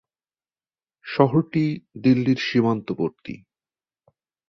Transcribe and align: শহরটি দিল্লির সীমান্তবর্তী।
শহরটি 1.05 1.63
দিল্লির 2.03 2.39
সীমান্তবর্তী। 2.39 3.35